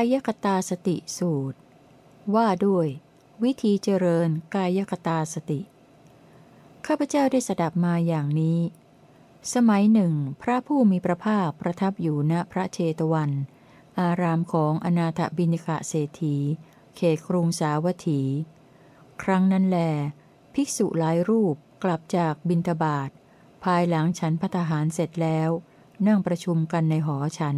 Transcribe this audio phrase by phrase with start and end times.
[0.00, 1.58] ายคตาสติสูตร
[2.34, 2.88] ว่าด้วย
[3.42, 5.60] วิธีเจริญกายคตาสติ
[6.86, 8.60] ข้าพเจ้าได้สดับมาอย่างนี้
[9.54, 10.12] สมัยหนึ่ง
[10.42, 13.30] พระผู้มีพระภาคประทับอยู่ณพระเชตวัน
[14.00, 16.36] อารามของอนาถบินิกะเศรษฐี
[16.96, 18.22] เขตกรุงสาวัตถี
[19.22, 19.78] ครั้งนั้นแล
[20.54, 21.54] ภิกษุหลายรูป
[21.84, 23.10] กลับจากบินทบาท
[23.64, 25.50] ภายหลังฉันพัฒหารเสร็จแล้ว
[26.06, 27.56] นั่งประชุมกันในหอฉัน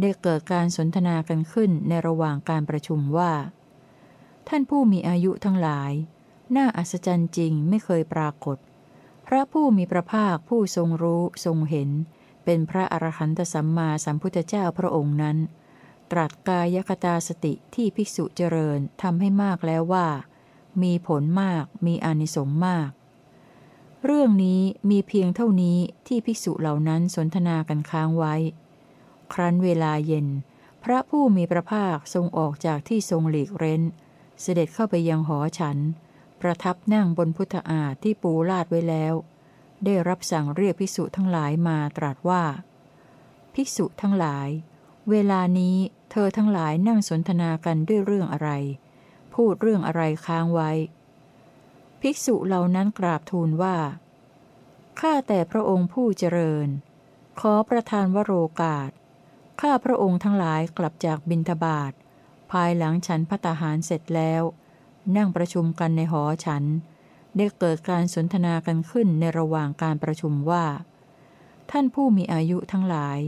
[0.00, 3.32] ได้เกิดการสนทนากันขึ้นในระหว่างการประชุมว่า
[4.48, 5.92] ท่านผู้มีอายุทั้งหลาย
[6.56, 8.56] น่าอัศจรรย์จริงไม่เคยปรากฏ
[9.26, 11.90] พระผู้มีพระภาคผู้ทรงรู้ทรงเห็น
[12.44, 15.36] เป็นพระอรหันตสัมมาสัมพุทธเจ้าพระองค์นั้น
[16.10, 20.08] ตรัสกายคตาสติที่ภิกษุเจริญทำให้มากแล้วว่า
[20.82, 22.90] มีผลมากมีอานิสงส์มาก
[24.04, 28.34] เรื่องนี้มีเพียงเท่านี้ที่ภิกษุเหล่านั้นสนทนากันค้างไว้
[29.32, 30.26] ครั้นเวลาเย็น
[30.84, 33.82] พระผู้มีพระภาคทรงออกจากที่ทรงหลีกเร้น
[34.40, 35.78] เสด็จเข้าไปยังหอฉัน
[36.40, 39.14] ประทับนั่งบนพุทธอาที่ปูลาดไว้แล้ว
[39.84, 42.44] ได้รับสั่งเรียกภิกษุทั้งหลายมาตรัสว่า
[43.54, 44.48] ภิกษุทั้งหลาย
[45.10, 45.76] เวลานี้
[46.10, 48.50] เธอทั้งหลายนั่งสนทนากันด้วยเรื่องอะไร
[49.34, 50.70] พูดเรื่องอะไรค้างไว้
[52.00, 53.76] ภิกษุเหล่านั้นกราบทูลว่า
[55.00, 56.68] ข้าแต่พระองค์ผู้เจริญ
[57.40, 58.90] ขอประทานวโรกาส
[59.60, 61.92] ข้าพระองค์ทั้งหลายกลับจากบินทบาท
[62.50, 64.42] ภายหลังฉันพัตหารเสร็จแล้ว
[65.16, 66.64] นั่งประชุมกันในหอฉัน
[67.36, 70.64] ได้เกิดการสนทนากันขึ้นในระหว่างการประชุมว่า
[71.70, 73.18] ท่านผู้มีอายุทั้งหลาย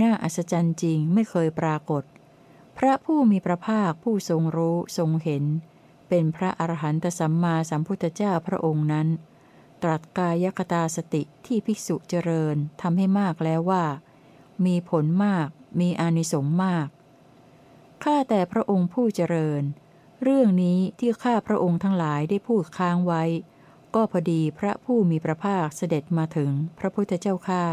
[0.00, 2.02] น่าอัศจรรย์จริงไม่เคยปรากฏ
[2.78, 5.44] พระผู้มีพระภาคผู้ทรงรู้ทรงเห็น
[6.08, 9.08] เป็นพระอรหันตสัมมาสัมพุทธเจ้าพระองค์นั้น
[9.82, 13.84] ตรัสกายคตาสติที่ภิกษุเจริญทำให้มากแล้วว่า
[14.66, 15.48] มีผลมาก
[15.80, 16.88] มีอานิสงส์มาก
[18.04, 19.62] ข้าแต่พระองค์ผู้เจริญ
[20.22, 23.22] เรื่องนี้ที่ข้าพระองค์ทั้งหลายได้พูดค้างไว้
[23.94, 27.64] ก็พอดีพระผู้มีพระภาคเสด็จมาถึงพระพุทธเจ้าข้า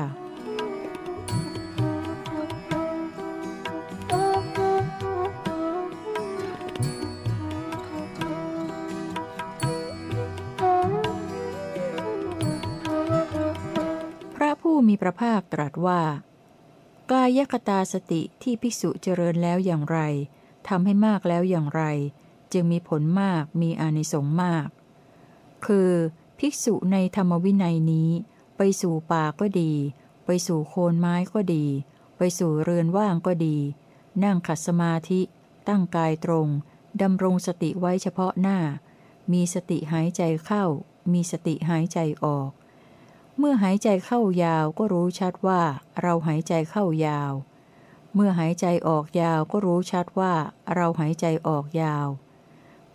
[14.36, 16.02] พระผู้มีพระภาคตรัสว่า
[17.12, 20.00] กายคตาสติที่ภิกษุเจริญแล้วอย่างไร
[20.68, 21.84] ทำให้มากแล้วอย่างไร
[22.54, 24.68] จึงมีผลมากมีอานิสงส์มาก
[25.66, 25.92] คือ
[26.40, 28.10] ภิกษุในธรรมวินัยนี้
[28.58, 29.74] ไปสู่ป่าก็ดี
[30.26, 31.66] ไปสู่โคนไม้ก็ดี
[32.18, 33.58] ไปสู่เรือนว่างก็ดี
[34.24, 35.22] นั่งขัดสมาธิ
[35.68, 36.48] ตั้งกายตรง
[37.02, 38.60] ดำรงสติไว้เฉพาะหน้า
[39.32, 40.66] มีสติหายใจเข้า
[41.14, 42.50] มีสติหายใจออก
[43.42, 45.62] เมื่อหายใจเข้ายาวก็รู้ชัดว่า
[46.02, 47.32] เราหายใจเข้ายาว
[48.14, 50.34] เมื่อหายใจออกยาวก็รู้ชัดว่า
[50.76, 52.08] เราหายใจออกยาว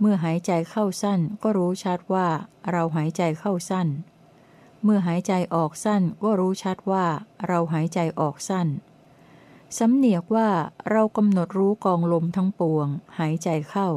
[0.01, 2.29] เมื่อหายใจเข้าสั้นก็รู้ชัดว่า
[2.71, 3.89] เราหายใจเข้าสั้น
[4.83, 7.07] เมื่อหายใจออกสั้นก็รู้ชัดว่า
[7.47, 8.69] เราหายใจออกสั้น
[9.79, 10.49] สำเนียกว่า
[10.91, 12.87] เรากำหนดรู้กองลมทั้งปวง
[13.19, 13.89] หายใจเข้า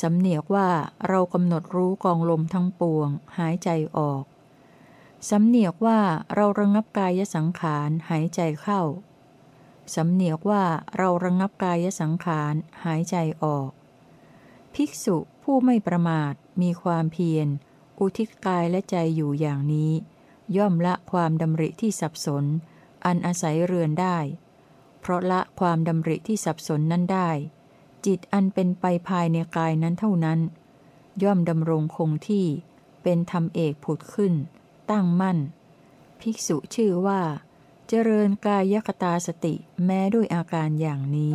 [0.00, 0.68] สำเนียกว่า
[1.08, 4.24] เรากำหนดรู้กองลมทั้งปวง หายใจออก
[5.30, 6.00] สำเนียกว่า
[6.34, 8.82] เราระงับกายสังขารหายใจเข้า
[9.94, 10.64] สำเนียกว่า
[10.96, 13.70] เราระงับกายสังขารหายใจออก
[14.74, 17.48] ภิกษุผู้ไม่ประมาทมีความเพียร
[18.00, 19.92] อุทิศกายและใจอยู่อย่างนี้
[20.56, 22.44] ย่อมละความดำริที่สับสน
[23.04, 24.18] อันอาศัยเรือนได้
[25.00, 27.30] เพราะละความดำริที่สับสนนั้นได้
[28.06, 30.40] จิตอันเป็นไปภายในกายนั้นเท่านั้น
[31.22, 32.46] ย่อมดำรงคงที่
[33.02, 34.34] เป็นธรรมเอกผุดขึ้น
[34.90, 35.38] ตั้งมั่น
[36.20, 37.22] ภิกษุชื่อว่า
[37.88, 39.54] เจริญกายคตาสติ
[39.84, 41.34] แม้ด้วยอาการอย่างนี้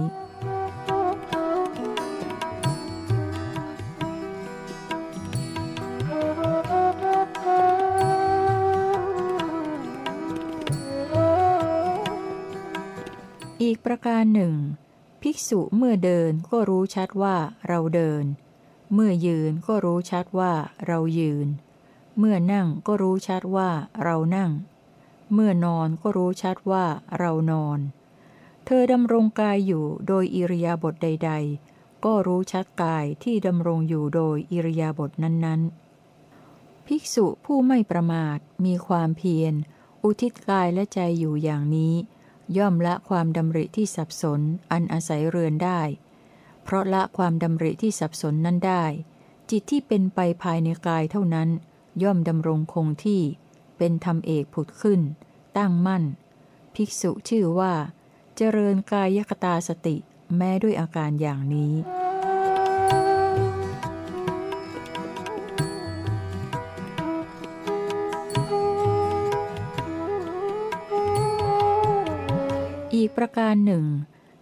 [13.61, 14.55] อีกประการหนึ่ง
[15.21, 17.35] ภิกษุเมื่อเดินก็รู้ชัดว่า
[17.67, 18.23] เราเดิน
[18.93, 20.53] เมื่อยืนก็รู้ชัดว่า
[20.87, 21.47] เรายืน
[22.17, 23.69] เมื่อนั่งก็รู้ชัดว่า
[24.03, 24.51] เรานั่ง
[25.33, 26.85] เมื่อนอนก็รู้ชัดว่า
[27.17, 27.79] เรานอน
[28.65, 31.31] เธอดำรงกายอยู่โดยอิริยาบถใด
[31.67, 39.53] ๆ ก็รู้ชัดกายที่ดำรงอยู่โดยอิริยาบถนั้นๆ ภิกษุผู้ไม่ประมาทมีความเพียร
[40.03, 41.93] อุทิศกายและใจอยู่อย่างนี้
[42.57, 45.81] ย่อมละความดำริที่สับสนอันอาศัยเรือนได้
[46.63, 48.85] เพราะละความดำริที่สับสนนั้นได้
[49.49, 51.49] จิตที่เป็นไปภายในกายเท่านั้น
[52.01, 53.21] ย่อมดำรงคงที่
[53.77, 55.01] เป็นธรรมเอกผุดขึ้น
[55.57, 56.03] ตั้งมั่น
[56.75, 57.73] ภิกษุชื่อว่า
[58.35, 59.95] เจริญกายคตาสติ
[60.37, 61.73] แม้ด้วยอาการอย่างนี้
[72.93, 73.85] อีกประการหนึ่ง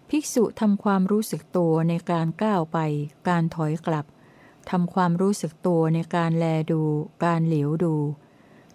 [0.10, 2.78] ภิกษุทำความรู้สึกตัวในการก้าวไป
[3.28, 4.06] การถอยกลับ
[4.70, 6.84] ทำความรู้สึกตัวในการแลดู
[7.26, 7.96] การเหลียวดู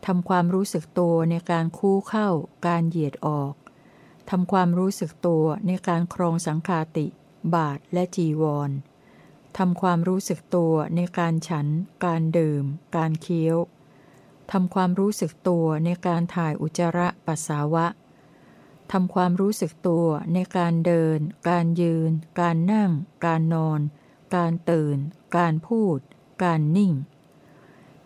[0.06, 2.28] ทำความรู้สึกตัวในการคู่เข้า
[2.66, 3.54] การเหยียดออก
[4.30, 7.06] ทำความรู้สึกตัวในการครองสังคาติ
[7.54, 8.70] บาทและจีวร
[9.58, 11.66] ทำความรู้สึกตัวในการฉัน
[12.04, 12.64] การดื่ม
[12.96, 13.56] การเคี้ยว
[14.52, 17.86] ทำความรู้สึกตัวในการถ่ายอุจจาระปัสสาวะ
[18.92, 21.18] ทำความรู้สึกตัวในการเดิน
[21.48, 22.10] การยืน
[22.40, 22.90] การนั่ง
[23.26, 23.80] การนอน
[24.36, 24.98] การตื่น
[25.36, 25.98] การพูด
[26.42, 26.92] การนิ่ง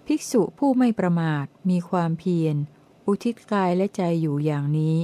[0.07, 2.57] ภิกษุผู้ไม่ประมาทมีความเพียร
[3.07, 4.97] อุทิศกายและใจอยู่อย่างนี้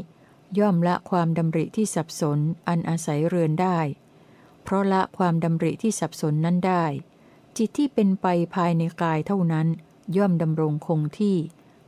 [0.59, 3.79] ย่อมละความดำริที่สับสนอันอาศัยเรือนได้
[4.63, 6.85] เพราะละความดำริที่สับสนนั้นได้
[7.57, 9.67] จิตที่เป็นไปภายในกายเท่านั้น
[10.17, 11.37] ย่อมดำรงคงที่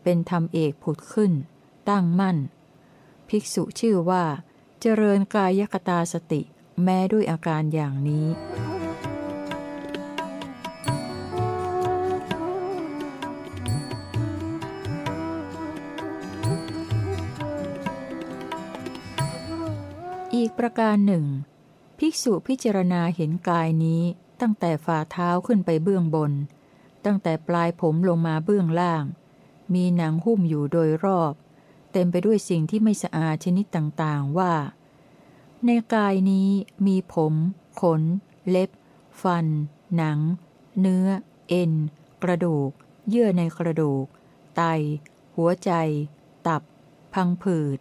[0.02, 1.32] เป็นธรรมเอกผุดขึ้น
[1.88, 2.36] ตั้งมั่น
[3.28, 4.24] ภิกษุชื่อว่า
[4.80, 6.40] เจริญกายกตาสติ
[6.84, 8.26] แม้ด้วยอาการอย่างนี้
[20.58, 21.26] ประการหนึ่ง
[21.98, 24.02] ภิกษุพิจารณาเห็นกายนี้
[24.40, 26.32] ตั้งแต่ฝ่าเท้าขึ้นไปเบื้องบน
[27.04, 29.04] ตั้งแต่ปลายผมลงมาเบื้องล่าง
[29.74, 31.34] มีหนังหุ้มอยู่โดยรอบ
[31.92, 34.54] เต็มไปด้วยสิ่งที่ไม่สะอาดชนิดต่างๆว่า
[35.64, 36.48] ในกายนี้
[36.86, 37.34] มีผม
[37.80, 38.02] ขน
[38.48, 38.70] เล็บ
[39.22, 39.46] ฟัน
[39.96, 40.18] หนัง
[40.80, 41.06] เนื้อ
[41.48, 41.72] เอ็น
[42.22, 42.70] กระดูก
[43.08, 44.04] เยื่อในกระดูก
[44.56, 44.62] ไต
[45.36, 45.70] หัวใจ
[46.46, 46.62] ตับ
[47.14, 47.78] พังผืด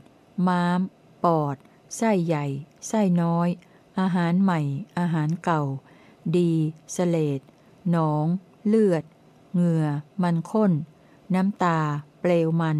[0.48, 0.80] ม้าม
[1.24, 1.56] ปอด
[1.96, 2.46] ไส้ใหญ่
[2.88, 3.50] ไส้น้อย
[4.00, 4.60] อาหารใหม่
[5.00, 5.64] อาหารเก่า
[6.36, 6.52] ดี
[6.96, 7.42] สเลด
[7.92, 8.26] หนอง
[8.68, 9.04] เลือด
[9.54, 9.86] เหงื่อ
[10.24, 10.72] มันข้น
[11.36, 11.80] น้ำตา
[12.22, 12.80] เปลวมัน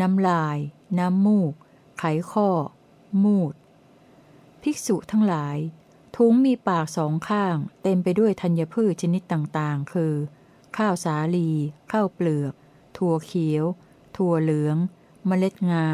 [0.00, 0.58] น้ำลาย
[0.98, 1.52] น้ำมูก
[1.98, 2.48] ไขข้อ
[3.24, 3.54] มูด
[4.62, 5.58] ภิกษุทั้งหลาย
[6.16, 10.14] ทุงมีปากสองข้าง เต็มไปด้วยธัญพืชชนิดต่างๆ คือ
[10.76, 11.50] ข้าวสาลี
[11.92, 12.52] ข้าวเปลือก
[12.96, 13.64] ถั่วเขียว
[14.16, 14.76] ถั่วเหลือง
[15.26, 15.86] เมล็ดงา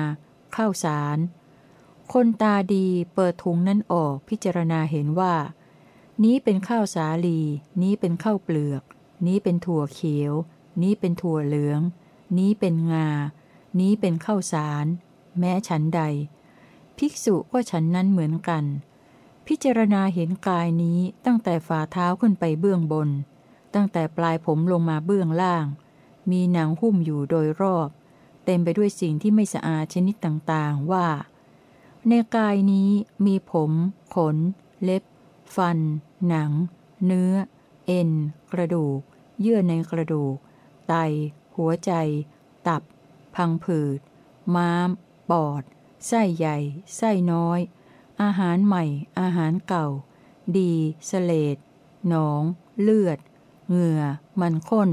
[0.56, 1.18] ข้าวสาร
[2.12, 5.34] คนตาดีเปิดถุงนั้นออกพิจารณาเห็นว่า
[6.24, 7.40] นี้เป็นข้าวสาลี
[7.82, 8.82] นี้เป็นข้าวเปลือก
[9.26, 10.32] นี้เป็นถั่วเขียว
[10.82, 11.80] นี้เป็นถั่วเหลือง
[12.38, 13.08] นี้เป็นงา
[13.80, 14.86] นี้เป็นข้าวสาร
[15.38, 16.02] แม้ฉันใด
[16.98, 18.64] ภิกษุก็ฉันนั้นเหมือนกัน
[19.46, 23.08] พิจารณาเห็นกายนี้ตั้งแต่ฝ่าเท้าขึ้นไปเบื้องบน
[23.74, 25.66] ตั้งแต่ปลายผมลงมาเบื้องล่าง
[26.30, 27.88] มีหนังหุ้มอยู่โดยรอบ
[28.44, 31.06] เต็มไปด้วยสิ่งที่ไม่สะอาดชนิดต่างๆว่า
[32.08, 32.90] ในกายนี้
[33.24, 33.72] มีผม
[34.14, 34.36] ขน
[34.82, 35.02] เล็บ
[35.56, 35.78] ฟัน
[36.28, 36.50] หนัง
[37.06, 37.32] เนื้อ
[37.86, 38.10] เอ็น
[38.52, 39.00] กระดูก
[39.40, 40.36] เยื่อในกระดูก
[40.88, 40.94] ไต
[41.56, 41.92] หัวใจ
[42.66, 42.82] ตับ
[43.34, 43.98] พังผืด
[44.54, 44.90] ม้าม
[45.30, 45.62] ปอด
[46.06, 46.56] ไส้ใหญ่
[46.96, 47.60] ไส้น้อย
[48.22, 48.84] อาหารใหม่
[49.20, 49.86] อาหารเก่า
[50.56, 50.72] ดี
[51.10, 51.56] สเลด
[52.08, 52.42] หนอง
[52.80, 53.18] เลือด
[53.68, 54.02] เหงื่อ
[54.40, 54.90] มันข้น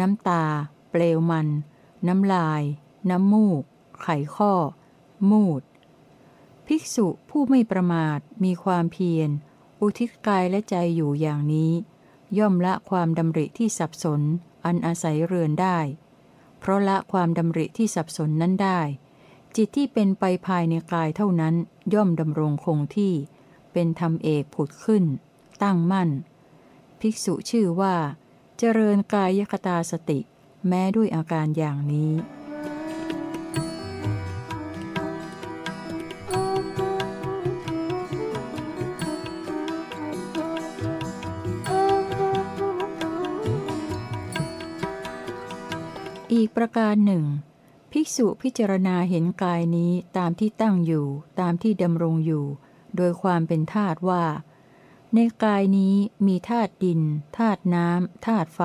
[0.00, 0.44] น้ำตา
[0.90, 1.48] เปลวมัน
[2.08, 2.62] น้ำลาย
[3.10, 3.62] น้ำมูก
[4.00, 4.06] ไข
[4.36, 4.52] ข้อ
[5.30, 5.62] มูด
[6.66, 9.30] ภิกษุผู้ไม่ประมาทมีความเพียร
[9.80, 11.72] อุทิศกายและใจอยู่อย่างนี้
[12.38, 14.20] ย่อมละความดำริที่สับสน
[14.64, 15.78] อันอาศัยเรือนได้
[16.58, 18.80] เพราะละความดำริที่สับสนนั้นได้
[19.56, 21.54] จิตที่เป็นไปภายในกายเท่านั้น
[21.94, 23.14] ย่อมดำรงคงที่
[23.72, 25.04] เป็นธรรมเอกผุดขึ้น
[25.62, 26.10] ตั้งมั่น
[27.00, 27.94] ภิกษุชื่อว่า
[28.58, 30.20] เจริญกายคตาสติ
[30.68, 32.12] แม้ด้วยอาการอย่างนี้
[46.36, 47.24] อีกประการหนึ่ง
[47.92, 51.06] ภิกษุพิจารณาเห็นกายนี้ตามที่ตั้งอยู่
[51.40, 52.44] ตามที่ดำรงอยู่
[52.96, 54.24] โดยความเป็นธาตุว่า
[55.14, 55.94] ในกายนี้
[56.26, 57.00] มีธาตุดิน
[57.38, 58.60] ธาตุน้ำธาตุไฟ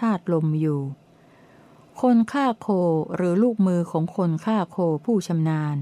[0.00, 0.80] ธาตุลมอยู่
[2.00, 2.68] คนฆ่าโค
[3.16, 5.76] หรือลูกมือของคนฆ่าโคผู้ชำนาญ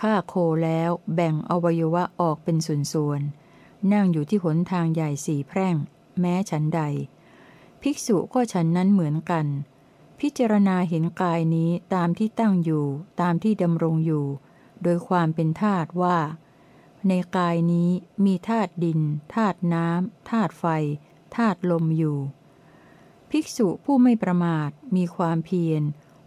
[0.00, 5.74] ฆ่าโคแล้วแบ่งอวัยวะออกเป็นส่วนๆนั่งอยู่ที่หนทางใหญ่สี่แพร่ง
[6.20, 6.80] แม้ฉันใด
[7.80, 9.46] ภิกษุก็ฉันนั้นเหมือนกัน
[10.26, 12.86] พิจารณาเห็นกายนี้ตามที่ตั้งอยู่
[13.20, 14.26] ตามที่ดำรงอยู่
[14.82, 16.18] โดยความเป็นธาตุว่า
[17.08, 17.90] ในกายนี้
[18.24, 19.00] มีธาตุดิน
[19.34, 20.64] ธาตุน้ำธาตุไฟ
[21.36, 22.18] ธาตุลมอยู่
[23.30, 25.82] ภิกษุผู้ไม่ประมาทมีความเพียร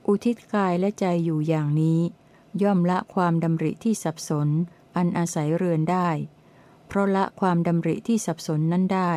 [0.07, 1.99] อุทิศกายและใจอยู่อย่างนี้
[2.61, 4.49] ย่อมละความดำริที่สับสน
[4.95, 6.09] อันอาศัยเรือนได้
[6.87, 9.13] เพราะละความดำริที่สับสนนั้นได้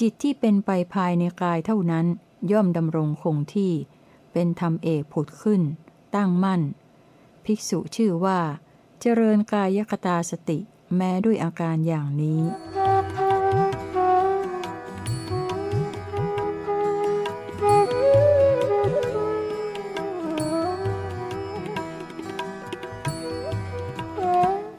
[0.00, 2.06] จิตที่เป็นไปภายในกายเท่านั้น
[2.52, 3.74] ย่อมดำรงคงที่
[4.32, 5.62] เป็นธรรมเอกผุดขึ้น
[6.14, 6.62] ตั้งมั่น
[7.44, 8.40] ภิกษุชื่อว่า
[9.00, 10.58] เจริญกายคตาสติ
[10.96, 12.40] แม้ด้วยอาการอย่างนี้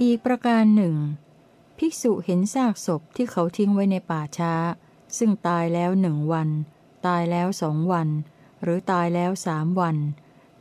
[0.01, 0.95] อีกประการหนึ่ง
[1.77, 4.53] ภิกษุเห็นซากศพที่เขาทิ้งไว้ในป่าช้า
[5.17, 6.49] ซึ่งตายแล้วหนึ่งวัน
[7.05, 8.09] ตายแล้วสองวัน
[8.61, 9.97] หรือตายแล้วสามวัน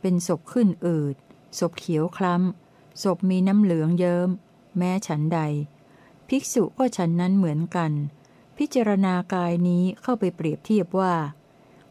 [0.01, 1.15] เป็นศพขึ้นอืด
[1.59, 4.29] ศพเขียวคล้ำศพมีน้ำเหลืองเยิม้ม
[4.77, 5.39] แม้ฉันใด
[6.27, 7.91] ภิกษุก็ฉันนั้นเหมือนกัน
[8.57, 11.13] พิจารณากายนี้เข้าไปเปรียบเทียบว่า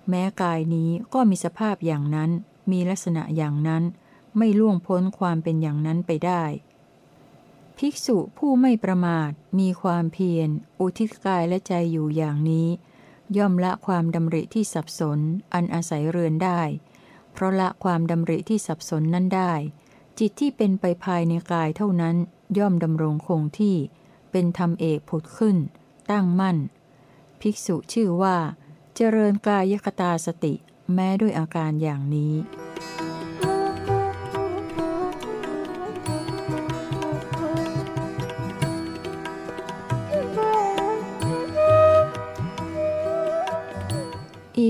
[0.09, 2.31] แม้กายนี้ก็มีสภาพอย่างนั้น
[2.71, 3.83] มีลักษณะอย่างนั้น
[4.37, 6.43] ไม่ล่วงพ้นความเป็นอย่างนั้นไปได้
[7.79, 10.49] ภิกษุผู้ไม่ประมาท มีความเพียร
[10.81, 12.69] อุทิศกายและใจอยู่อย่างนี้
[13.39, 15.19] ย่อมละความดำริที่สับสน
[15.55, 16.61] อันอาศัยเรือนได้
[17.33, 19.53] เพราะละความดำริที่สับสนนั้นได้
[20.19, 22.17] จิตที่เป็นไปภายในกายเท่านั้น
[22.59, 23.77] ย่อมดำรงคงที่
[24.31, 25.57] เป็นธรรมเอกผุดขึ้น
[26.11, 26.57] ตั้งมั่น
[27.41, 28.37] ภิกษุชื่อว่า
[28.95, 30.55] เจริญกายคตาสติ
[30.95, 32.35] แม้ด้วยอาการอย่างนี้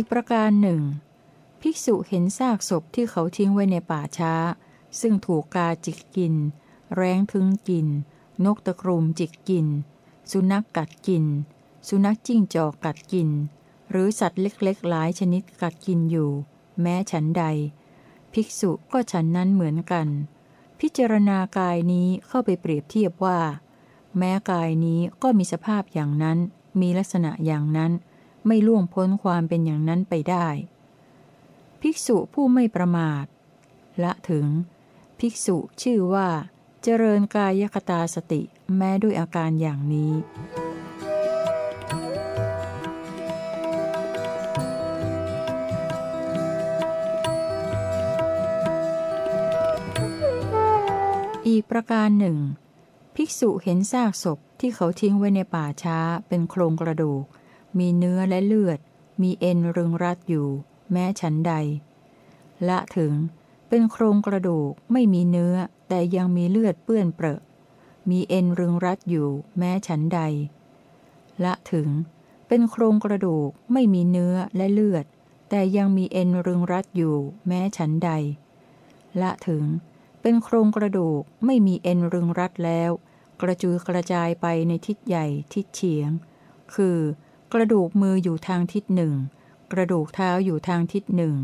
[0.01, 0.83] อีกประการหนึ่ง
[1.61, 4.35] ภิกษุเห็นซากศพที่เขาทิ้งไว้ในป่าช้า
[5.01, 6.35] ซึ่งถูกกาจิกกิน
[6.95, 7.87] แร้งทึงกิน
[8.45, 9.67] นกตะกรุมจิกกิน
[10.31, 11.25] สุนัขกกัดกิน
[11.89, 13.29] สุนัขจิ้งจอกกัดกิน
[13.91, 16.31] หรือสัตว์เล็กๆ หลายชนิดกัดกินอยู่
[16.81, 17.45] แม้ฉันใด
[18.33, 20.09] ภิกษุก็ฉันนั้นเหมือนกัน
[20.81, 23.41] พิจารณากายนี้เข้าไปเปรียบเทียบว่า
[24.19, 26.39] แม้กายนี้ก็มีสภาพอย่างนั้น
[26.81, 27.93] มีลักษณะอย่างนั้น
[28.47, 30.49] ไม่ล่วงพ้นความเป็นอย่างนั้นไปได้
[31.81, 33.25] ภิกษุผู้ไม่ประมาท
[34.03, 34.47] ละถึง
[35.19, 36.29] ภิกษุชื่อว่า
[36.83, 38.43] เจริญกายคตาสติ
[38.77, 40.13] แม้ด้วยอาการอย่างนี้
[51.47, 52.39] อีกประการหนึ่ง
[53.15, 57.25] ภิกษุเห็นซากศพที่เขาทิ้งไว้ในป่าช้าเป็นโครงกระดูก
[57.79, 58.79] มีเนื้อและเลือด
[59.23, 60.49] มีเอ็นรึงรัดอยู่
[60.93, 61.53] แม้ฉันใด
[62.69, 63.15] ละถึง
[63.69, 65.55] เป็นโครงกระดูกไม่มีเนื้อ
[65.89, 67.41] แต่ยังมีเลือดเปื้อนเปรอะ
[68.11, 70.21] มีเอ็นรึงรัดอยู่ แม้ฉันใด
[71.45, 71.89] ละถึง
[72.49, 75.05] เป็นโครงกระดูกไม่มีเนื้อและเลือด
[75.51, 78.11] แต่ยังมีเอ็นรึงรัดอยู่ แม้ฉันใด
[79.21, 79.65] ละถึง
[80.23, 82.91] เป็นโครงกระดูกไม่มีเอ็นรึงรัดแล้ว
[83.41, 86.11] กระจุยกระจายไปในทิศใหญ่ทิศเฉียง
[86.75, 86.99] คือ
[87.55, 89.15] กระดูกมืออยู่ทางทิศหนึ่ง
[89.73, 91.35] กระดูกเท้าอยู่ทางทิศหนึ่ง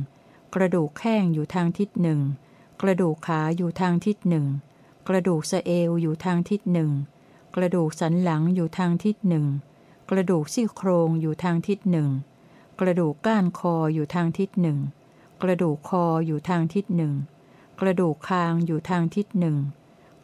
[0.55, 2.21] กระดูกแข้งอยู่ทางทิศหนึ่ง
[2.81, 4.47] กระดูกขาอยู่ทางทิศหนึ่ง
[5.09, 6.91] กระดูกสะเอวอยู่ทางทิศหนึ่ง
[7.55, 9.47] กระดูกสันหลังอยู่ทางทิศหนึ่ง
[10.11, 12.11] กระดูกซี่โครงอยู่ทางทิศหนึ่ง
[12.81, 14.79] กระดูกก้านคออยู่ทางทิศหนึ่ง
[15.43, 17.15] กระดูกคออยู่ทางทิศหนึ่ง
[17.81, 19.57] กระดูกคางอยู่ทางทิศหนึ่ง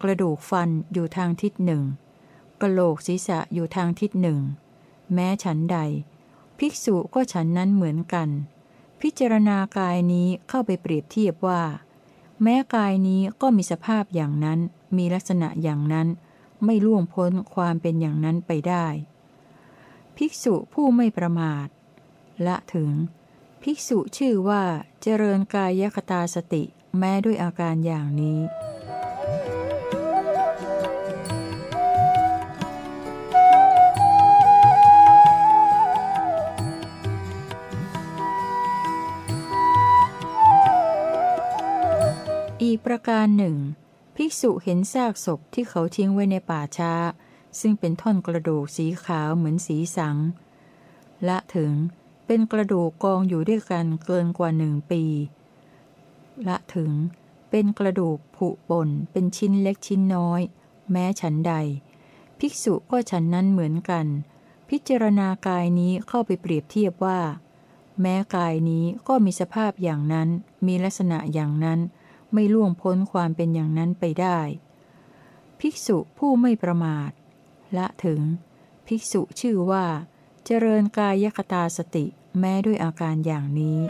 [0.03, 1.83] กระดูกฟันอยู่ทางทิศหนึ่ง
[2.61, 4.41] กระโหลกศีรษะอยู่ทางทิศหนึ่ง
[5.15, 5.79] แม้ฉันใด
[6.59, 8.29] ภิกษุก็ฉันนั้นเหมือนกัน
[9.01, 11.63] พิจารณากายนี้เข้าไปเปรียบเทียบว่า
[12.43, 14.59] แม้กายนี้ก็มีสภาพอย่างนั้น
[14.97, 16.09] มีลักษณะอย่างนั้น
[16.65, 18.87] ไม่ล่วงพ้นความเป็นอย่างนั้นไปได้
[20.17, 21.67] ภิกษุผู้ไม่ประมาท
[22.47, 22.91] ละถึง
[23.63, 24.63] ภิกษุชื่อว่า
[25.03, 26.63] เจริญกายคตาสติ
[26.99, 28.39] แม้ด้วยอาการอย่างนี้
[42.95, 43.59] ประการหนึ่ง
[44.17, 46.93] ภิกษุเห็นซากศพที่เขาทิ้งไว้ในป่าช้า
[47.61, 50.17] ซึ่งเป็นท่อนกระดูกสีขาวเหมือนสีสัง
[51.29, 51.73] ละถึง
[52.27, 55.05] เป็นกระดูกกองอยู่ด้วยกันเกินกว่าหนึ่งปี
[56.49, 56.93] ละถึง
[57.51, 60.41] เป็นกระดูกผุป่นเป็นชิ้นเล็กชิ้นน้อย
[60.91, 61.55] แม้ฉันใด
[62.39, 64.07] ภิกษุก็ฉันนั้นเหมือนกัน
[64.69, 67.21] พิจารณากายนี้เข้าไปเปรียบเทียบว่า
[68.01, 70.29] แม้กายนี้ก็มีสภาพอย่างนั้น
[70.67, 71.81] มีลักษณะอย่างนั้น
[72.33, 74.41] ไม่ล่วงพ้นความเป็นอย่างนั้นไปได้
[75.61, 77.11] ภิกษุผู้ไม่ประมาท
[77.77, 78.21] ละถึง
[78.87, 79.87] ภิกษุชื่อว่า
[80.45, 82.07] เจริญกายคตาสติ
[82.39, 83.81] แม้ด้วยอาการอย่างนี้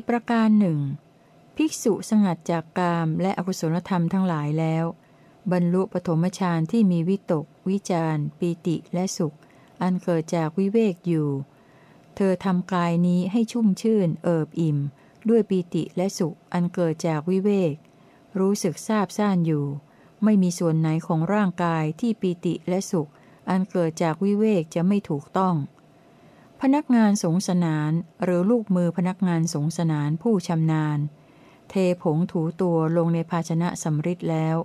[0.00, 0.78] อประการหนึ่ง
[1.56, 4.84] ภิกษุสงัดจากกามและอกุศลธรรมทั้งหลายแล้ว
[5.52, 9.34] บรรลุปฐมฌานที่มีวิตก วิจารปีติและสุข
[9.82, 11.28] อันเกิดจากวิเวกอยู่
[12.16, 14.78] เธอทำกายนี้ให้ชุ่มชื่น เอิบอิ่ม
[15.28, 17.74] ด้วยปีติและสุข อันเกิดจากวิเวก
[18.38, 19.66] รู้สึกซาบซ่านอยู่
[20.24, 23.10] ไม่มีส่วนไหนของร่างกายที่ปีติและสุข
[23.50, 25.54] อันเกิดจากวิเวกจะไม่ถูกต้อง
[26.60, 27.90] พนักงานสงสนาน
[28.22, 30.98] หรือลูกมือพนักงานสงสนานผู้ชำนาญ
[31.70, 34.56] เทผงถูตัวลงในภาชนะสำริดแล้ว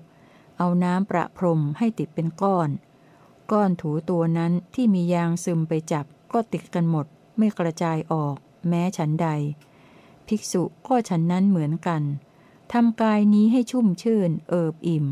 [0.58, 2.70] เอาน้ำประพรมให้ติดเป็นก้อน
[3.52, 7.06] ก้อนถูตัวนั้นที่มียางซึมไปจับก็ติดกันหมด
[7.38, 8.36] ไม่กระจายออก
[8.68, 9.28] แม้ฉันใด
[10.28, 12.04] ภิกษุก็ฉันนั้นเหมือนกัน
[12.74, 15.06] ทำกายนี้ให้ชุ่มชื่น เอิบอิ่ม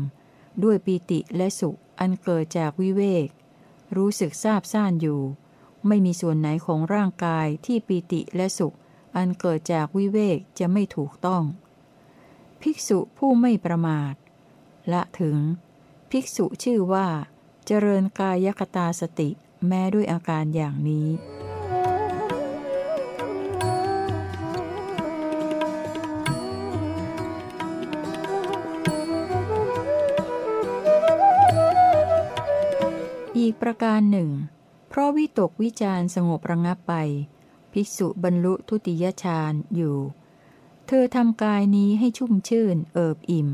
[0.62, 3.28] ด้วยปีติและสุขอันเกิดจากวิเวก
[3.96, 5.20] รู้สึกซาบซ่านอยู่
[5.86, 8.74] ไม่มีส่วนไหนของร่างกายที่ปีติและสุข
[9.16, 11.42] อันเกิดจากวิเวกจะไม่ถูกต้อง
[12.60, 14.14] ภิกษุผู้ไม่ประมาท
[14.92, 15.36] ละถึง
[16.10, 17.06] ภิกษุชื่อว่า
[17.66, 19.30] เจริญกายคตาสติ
[19.68, 21.08] แม้ด้วยอาการอย่างนี้
[33.38, 34.30] อีกประการหนึ่ง
[34.88, 36.94] เพราะวิตกวิจารสงบระงับไป
[37.72, 39.96] ภิกษุบรรลุทุติยฌานอยู่
[40.86, 43.48] เธอทำกายนี้ให้ชุ่มชื่นเอิบอิ่ม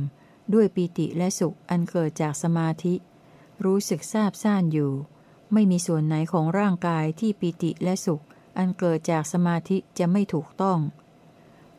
[0.54, 2.94] ด้วยปีติและสุขอันเกิดจากสมาธิ
[3.64, 4.92] รู้สึกซาบซ่านอยู่
[5.52, 8.22] ไม่มีส่วนไหนของร่างกายที่ปีติและสุข
[8.58, 10.78] อันเกิดจากสมาธิจะไม่ถูกต้อง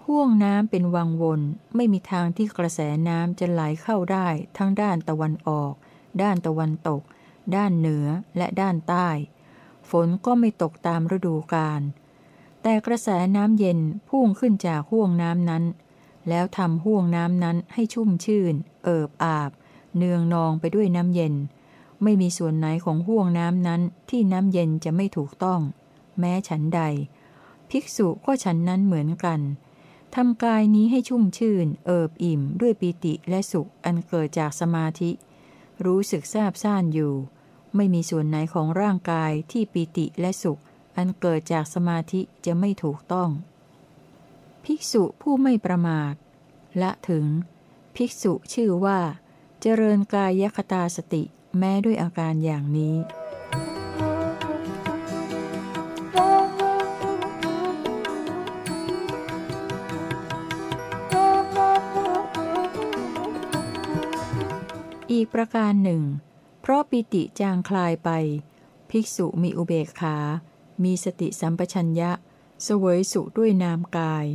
[0.06, 1.42] ห่วงน้ำเป็นวังวน
[1.76, 5.74] ไม่มีทางที่กระแสน้ำจะไหลเข้าได้ทั้งด้านตะวันออก
[6.22, 7.02] ด้านตะวันตก
[7.56, 8.06] ด้านเหนือ
[8.38, 9.10] และด้านใต้
[9.90, 11.82] ฝนก็ไม่ตกตามฤดูกาล
[12.62, 15.64] แต่กระแสน้ำเย็นพุ่งขึ้นจากห่วงน้ำนั้น
[16.30, 18.54] แล้วทำห่วงน้ำนั้นให้ชุ่มชื่น
[18.84, 19.52] เอิบอาบ
[19.98, 21.34] เนืองนองไปด้วยน้ำเย็น
[22.04, 25.60] ไม่มีส่วนไหนของห่วงน้ำนั้นที่น้ำเย็นจะไม่ถูกต้อง
[26.20, 26.82] แม้ฉันใด
[27.70, 29.40] ภิกษุก็ฉันนั้นเหมือนกัน
[30.16, 35.12] ทำกายนี้ให้ชุ่มชื่น เอิบอิ่ม ด้วยปีติและสุขอันเกิดจากสมาธิ
[35.86, 37.14] รู้สึกซาบซ่านอยู่
[37.76, 40.60] ไม่มีส่วนไหนของร่างกายที่ปีติและสุข
[40.98, 43.30] อันเกิดจากสมาธิจะไม่ถูกต้อง
[44.66, 46.14] ภิกษุผู้ไม่ประมาท
[46.82, 47.26] ละถึง
[47.96, 49.00] ภิกษุชื่อว่า
[49.62, 51.24] เจริญกายคตาสติ
[51.58, 52.96] แม้ด้วยอาการอย่างนี้
[65.12, 66.04] อีกประการหนึ่ง
[66.62, 68.10] เพราะปิติจางคลายไป
[68.90, 70.18] ภิกษุมีอุเบกขา
[70.84, 72.12] มีสติสัมปชัญญะ
[72.64, 74.26] เสวยสุด้วยนามกาย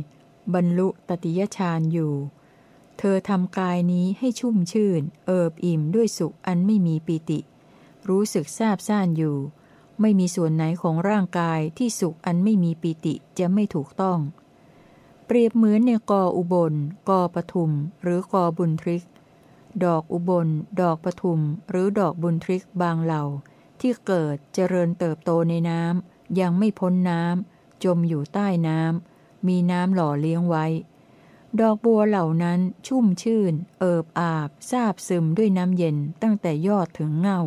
[0.53, 2.13] บรรลุตติยฌานอยู่
[2.99, 7.39] เธอทำกายนี้ให้ชุ่มชื่น เอิบอิ่มด้วยสุขอันไม่มีปิติ
[8.09, 9.37] รู้สึกซาบซ่านอยู่
[10.01, 14.19] ไม่มีส่วนไหนของร่างกายที่สุขอันไม่มีปิติจะไม่ถูกต้อง
[15.25, 16.73] เปรียบเหมือนในกออุบล
[17.09, 17.71] กอปทุม
[18.03, 19.05] หรือกอบุญทริก
[19.85, 20.47] ดอกอุบล
[20.81, 23.23] ดอกปทุม หรือดอกบุญทริกบางเหล่า
[23.79, 29.16] ที่เกิดเจริญเติบโตในน้ำยังไม่พ้นน้ำจมอยู่ใต้น้ำ
[29.47, 30.65] มีน้ำหล่อเลี้ยงไว้
[31.59, 37.41] ดอกบัวเหล่านั้นชุ่มชื่น เอิบอาบซาบซึมด้วยน้ำเย็นตั้งแต่ยอดถึงเง่า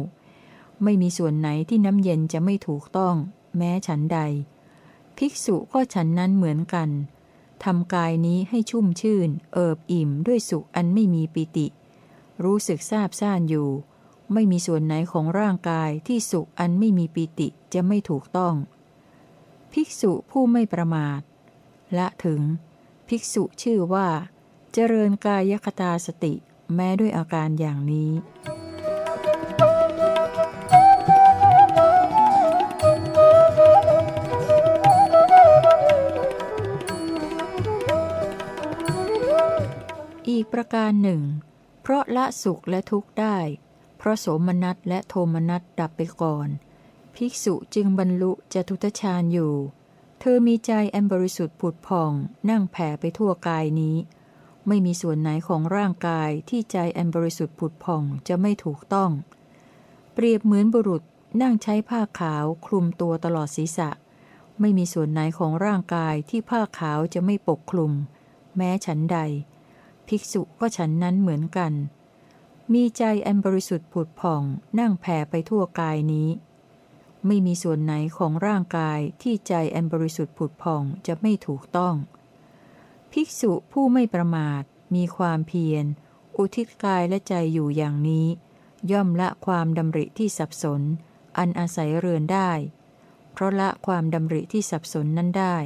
[0.82, 3.14] ไม่มีส่วนไหนที่น้ำเย็นจะไม่ถูกต้อง
[3.56, 4.18] แม้ฉันใด
[5.16, 6.88] ภิกษุก็ฉันนั้นเหมือนกัน
[7.64, 11.66] ทำกายนี้ให้ชุ่มชื่น เอิบอิ่มด้วยสุขอันไม่มีปิติ
[12.44, 13.68] รู้สึกซาบซ่านอยู่
[14.32, 18.54] ไม่มีส่วนไหนของร่างกายที่สุขอันไม่มีปิติจะไม่ถูกต้อง
[19.72, 21.20] ภิกษุผู้ไม่ประมาท
[21.98, 22.40] ละถึง
[23.08, 24.08] ภิกษุชื่อว่า
[24.72, 26.34] เจริญกายคตาสติ
[26.74, 28.10] แม้ด้วยอาการอย่างนี้
[40.28, 41.22] อีกประการหนึ่ง
[41.82, 43.38] เพราะละสุขและทุกข์ได้
[43.98, 46.48] เพราะโสมนัสและโทมนัสดับไปก่อน
[47.14, 49.54] ภิกษุจึงบรรลุจตุตฌานอยู่
[50.22, 52.12] เธอมีใจอันบริสุทธิ์ผุดผ่อง
[52.50, 53.96] นั่งแผ่ไปทั่วกายนี้
[54.66, 59.10] ไม่มีส่วนไหนของร่างกายที่ใจอันบริสุทธิ์ผุดผ่องจะไม่ถูกต้อง
[60.14, 61.02] เปรียบเหมือนบุรุษ
[61.42, 63.90] นั่งใช้ผ้าขาวคลุมตัวตลอดศีรษะ
[64.60, 67.92] ไม่มีส่วนไหนของร่างกายที่ผ้าขาวจะไม่ปกคลุม
[68.56, 69.18] แม้ฉันใด
[70.06, 71.72] ภิกษุก็ฉันนั้นเหมือนกัน
[72.72, 74.42] มีใจอันบริสุทธิ์ผุดผ่อง
[74.78, 76.28] นั่งแผ่ไปทั่วกายนี้
[77.26, 81.94] ไม่มีส่วนไหนของร่างกายที่ใจอันบริสุทธิ์ผุดผ่องจะไม่ถูกต้อง
[83.12, 84.62] ภิกษุผู้ไม่ประมาท
[84.94, 85.84] มีความเพียร
[86.36, 88.26] อุทิศกายและใจอยู่อย่างนี้
[88.92, 90.82] ย่อมละความดำริที่สับสน
[91.38, 92.50] อันอาศัยเรือนได้
[93.32, 95.56] เพราะละความดำริที่สับสนนั้นได้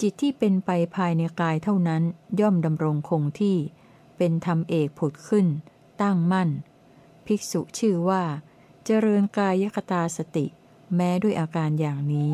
[0.00, 2.02] จิตที่เป็นไปภายในกายเท่านั้น
[2.40, 3.56] ย่อมดำรงคงที่
[4.16, 5.46] เป็นธรรมเอกผุดขึ้น
[6.02, 6.50] ตั้งมั่น
[7.26, 8.22] ภิกษุชื่อว่า
[8.84, 10.46] เจริญกายคตาสติ
[10.96, 12.32] แม้ด้วยอาการอย่างนี้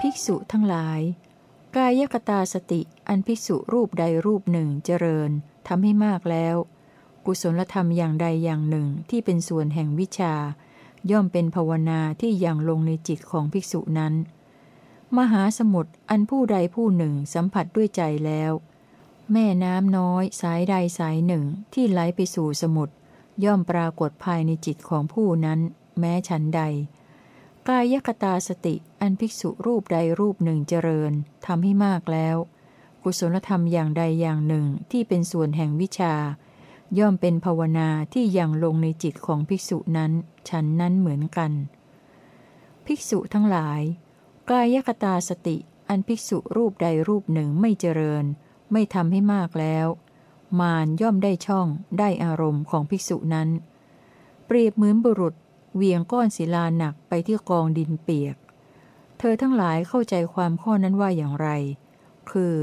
[0.00, 1.00] ภิกษุทั้งหลาย
[1.76, 5.30] กายกตาสติอันภิกษุรูปใดรูปหนึ่งเจริญ
[5.68, 6.56] ทำให้มากแล้ว
[7.26, 10.34] กุศลธรรมอย่างใดอย่างหนึ่งที่เป็นส่วนแห่งวิชา
[11.10, 14.14] ย่อมเป็นภาวนาที่ยังลงในจิตของภิกษุนั้น
[15.18, 18.52] มหาสมุทรอันผู้ใดผู้หนึ่งสัมผัสด้วยใจแล้ว
[19.32, 22.94] แม่น้ำน้อยสายใดสายหนึ่งที่ไหลไปสู่สมุทร
[23.44, 25.60] ย่อมปรากฏภายในจิตของผู้นั้น
[25.98, 26.62] แม้ฉันใด
[27.68, 31.12] กายคตาสติอันภิกษุรูปใดรูปหนึ่งเจริญ
[31.46, 32.36] ทำให้มากแล้ว
[33.02, 36.14] กุศลธรรมอย่างใดอย่างหนึ่งที่เป็นส่วนแห่งวิชา
[36.98, 40.12] ย่อมเป็นภาวนาที่ยังลงในจิตของภิกษุนั้น
[40.50, 41.52] ฉันนั้นเหมือนกัน
[42.86, 43.80] ภิกษุทั้งหลาย
[44.50, 45.56] กายคตาสติ
[45.88, 48.24] อันภิกษุรูปใดรูปหนึ่งไม่เจริญ
[48.72, 49.86] ไม่ทำให้มากแล้ว
[50.60, 51.66] มารย่อมได้ช่อง
[51.98, 53.48] ได้อารมณ์ของภิกษุนั้น
[54.46, 55.34] เปรียบเหมือนบุรุษ
[55.76, 58.36] เวียงก้อนศิลาหนักไปที่กองดินเปียก
[59.18, 61.48] เธอทั้งหลายเข้าใจความข้อนั้นว่าอย่างไร
[62.30, 62.54] คือ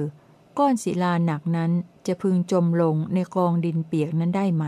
[0.60, 1.72] ก้อนศิลาหนักนั้น
[2.08, 4.66] จะพึงจมลงในกองดินเปียกนั้นได้ไหม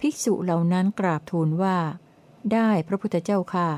[0.00, 1.76] ภิกษุเหล่านั้นกราบทูลว่า
[2.52, 3.68] ได้พระพุทธเจ้าค่ะ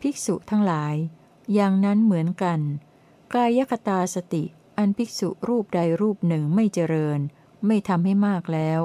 [0.00, 0.94] ภิกษุทั้งหลาย
[1.54, 2.60] อย่างนั้นเหมือนกัน
[3.34, 4.44] กายคตาสติ
[4.78, 7.20] อันภิกษุรูปใดรูปหนึ่งไม่เจริญ
[7.66, 8.80] ไม่ทำให้มากแล้ว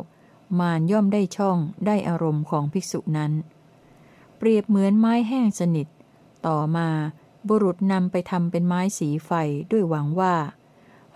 [0.60, 3.32] มารย่อมได้ช่องได้อารมณ์ของภิกษุนั้น
[4.38, 5.88] เปรียบเหมือนไม้แห้งสนิท
[6.48, 6.89] ต่อมา
[7.48, 9.32] บุรุษนำไปทำเป็นไม้สีไฟ
[9.72, 10.36] ด้วยหวังว่า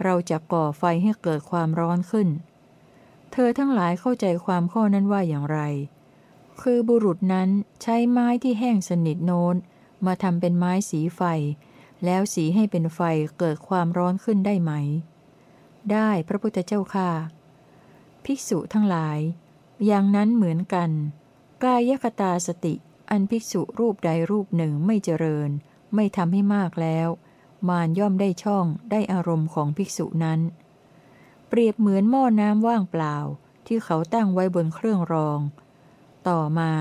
[0.04, 2.28] เราจะก่อไฟให้เกิดความร้อนขึ้น
[3.36, 5.60] เธอทั้งหลายเข้าใจความข้อนั้นว่าอย่างไร
[6.62, 7.50] คือบุรุษนั้น
[7.82, 9.56] ใช้ไม้ที่แห้งสนิทโน้น
[10.06, 11.22] มาทำเป็นไม้สีไฟ
[12.06, 13.00] แล้วสีให้เป็นไฟ
[13.40, 14.72] เกิดความร้อนขึ้นได้ไหม
[15.92, 17.12] ได้พระพุทธเจ้าค่ะ
[18.26, 19.20] ภิกษุทั้งหลาย
[19.86, 20.90] อย่างนั้นเหมือนกัน
[21.64, 22.76] กายคตาสติ
[23.10, 25.50] อันภิกษุรูปใดรูปหนึ่งไม่เจริญ
[25.96, 27.08] ไม่ทำให้มากแล้ว
[27.70, 30.40] มารย่อมได้ช่องได้อารมณ์ของภิกษุนั้น
[31.56, 33.16] เปรียบเหมือนหม้อน้ำว่างเปล่า
[33.68, 35.40] ที่เขาตั้งไว้บนเครื่องรอง
[36.28, 36.72] ต่อมา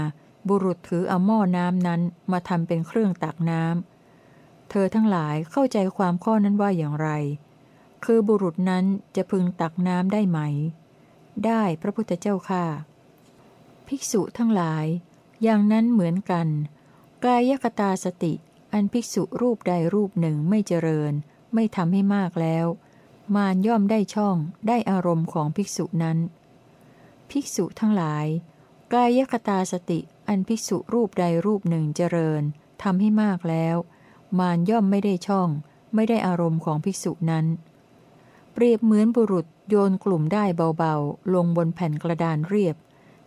[0.48, 2.00] บุรุษถือเอาหม้อน้ำนั้น
[2.32, 7.08] มาทำเป็นเครื่องตักน้ำ เธอทั้งหลายเข้าใจความข้อนั้นว่าอย่างไร
[8.04, 8.84] คือบุรุษนั้น
[9.16, 10.40] จะพึงตักน้ำได้ไหม
[11.46, 12.64] ได้พระพุทธเจ้าค่ะ
[13.86, 14.86] ภิกษุทั้งหลาย
[15.42, 16.48] อย่างนั้นเหมือนกัน
[17.24, 18.34] กายคตาสติ
[18.72, 21.12] อันภิกษุรูปใดรูปหนึ่งไม่เจริญ
[21.54, 22.66] ไม่ทำให้มากแล้ว
[23.34, 24.36] มารย่อมได้ช่อง
[24.68, 26.18] ได้อารมณ์ของภิกษุนั้น
[27.30, 28.26] ภิกษุทั้งหลาย
[28.92, 32.42] กายคตาสติอันภิกษุรูปใดรูปหนึ่งเจริญ
[32.82, 33.76] ทำให้มากแล้ว
[34.38, 35.48] มารย่อมไม่ได้ช่อง
[35.94, 37.46] ไม่ได้อารมณ์ของภิกษุนั้น
[38.52, 40.44] เปรียบเหมือนบุรุษโยนกลุ่มได้
[40.78, 42.76] เบาๆ ลงบนแผ่นกระดานเรียบ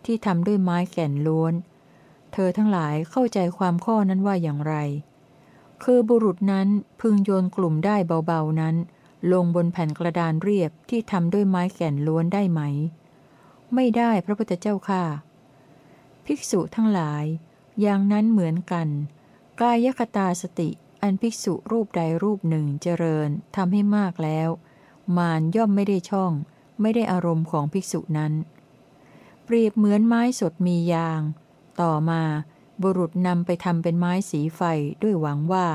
[0.04, 1.54] ที่ทำด้วยไม้แก่นล้วน
[2.32, 4.74] เธอทั้งหลายเข้าใจความข้อนั้นว่าอย่างไร
[5.82, 6.68] คือบุรุษนั้น
[7.00, 8.76] พึงโยนกลุ่มได้เบาๆนั้น
[9.32, 12.60] ลงบนแผ่นกระดานเรียบที่ทำด้วยไม้แก่นล้วนได้ไหม
[13.74, 15.04] ไม่ได้พระพุทธเจ้าค่ะ
[16.24, 17.24] ภิกษุทั้งหลาย
[17.80, 18.88] อย่างนั้นเหมือนกัน
[19.60, 20.70] กายคตาสติ
[21.02, 24.48] อันภิกษุรูปใดรูปหนึ่งเจริญทำให้มากแล้ว
[25.16, 26.32] มารย่อมไม่ได้ช่อง
[26.80, 28.32] ไม่ได้อารมณ์ของภิกษุนั้น
[29.44, 31.20] เปรียบเหมือนไม้สดมียาง
[31.80, 32.22] ต่อมา
[32.82, 34.62] บุรุษนำไปทำเป็นไม้สีไฟ
[35.02, 35.66] ด้วยหวังว่า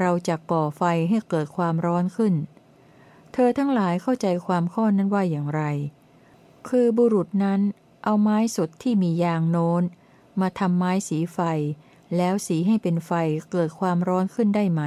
[0.00, 2.34] เราจะก่อไฟให้เกิดความร้อนขึ้น
[3.32, 5.62] เธอทั้งหลายเข้าใจความข้อนั้นว่าอย่างไร
[6.68, 7.60] คือบุรุษนั้น
[8.04, 9.82] เอาไม้สดที่มียางโน้น
[10.40, 11.38] มาทำไม้สีไฟ
[12.16, 13.12] แล้วสีให้เป็นไฟ
[13.50, 14.82] เกิดความร้อนขึ้นได้ไหม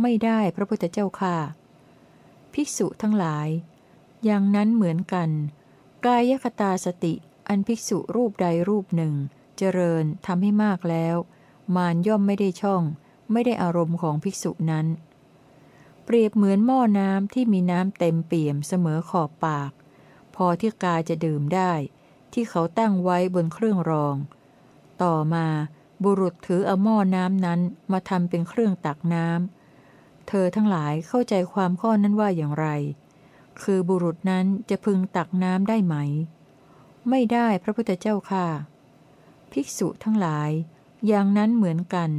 [0.00, 1.36] ไม่ได้พระพุทธเจ้าค่ะ
[2.52, 3.48] ภิกษุทั้งหลาย
[4.24, 5.30] อย่างนั้นเหมือนกัน
[6.04, 7.14] กายคตาสติ
[7.48, 9.14] อันภิกษุรูปใดรูปหนึ่ง
[9.58, 11.16] เจริญทำให้มากแล้ว
[11.76, 12.82] มารย่อมไม่ได้ช่อง
[13.32, 14.86] ไม่ได้อารมณ์ของภิกษุนั้น
[16.12, 19.72] เปรียบเหมือนหม้อน้ำที่มีน้ำเต็มเปี่ยมเสมอขอบปาก
[20.34, 21.72] พอที่กายจะดื่มได้
[22.32, 24.16] ที่เขาตั้งไว้บนเครื่องรอง
[25.02, 25.46] ต่อมา
[26.04, 27.60] บุรุษถือเอาหม้อน้ำนั้น
[27.92, 32.66] มาทำเป็นเครื่องตักน้ำเธอทั้งหลายเข้าใจความข้อนั้นว่าอย่างไร
[33.62, 35.96] คือบุรุษนั้นจะพึงตักน้ำได้ไหม
[37.08, 38.46] ไม่ได้พระพุทธเจ้าค่ะ
[39.52, 40.50] ภิกษุทั้งหลาย
[41.06, 42.10] อย่างนั้นเหมือนกัน